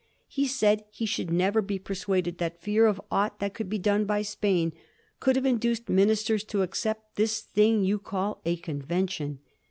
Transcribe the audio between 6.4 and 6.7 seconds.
to